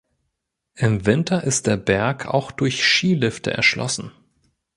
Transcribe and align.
Im 0.77 1.05
Winter 1.05 1.43
ist 1.43 1.67
der 1.67 1.77
Berg 1.77 2.25
auch 2.25 2.49
durch 2.51 2.83
Skilifte 2.83 3.51
erschlossen. 3.53 4.09